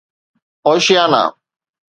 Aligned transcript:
Oceania 0.65 1.25